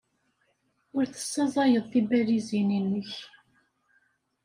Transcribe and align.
Ur 0.97 1.05
tessaẓayeḍ 1.07 1.85
tibalizin-nnek. 1.91 3.11